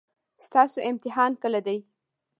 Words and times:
ستاسو 0.45 0.77
امتحان 0.89 1.31
کله 1.43 1.59
دی؟ 1.67 1.77